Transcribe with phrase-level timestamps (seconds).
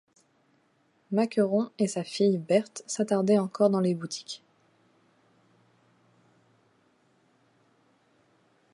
[1.11, 4.41] Macqueron et sa fille Berthe s’attardaient encore dans les boutiques.